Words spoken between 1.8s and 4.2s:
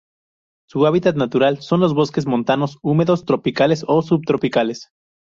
bosques montanos húmedos tropicales o